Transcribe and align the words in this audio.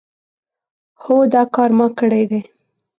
هو 1.01 1.15
دا 1.33 1.43
کار 1.55 1.71
ما 1.77 1.87
کړی 1.99 2.23
دی. 2.29 2.41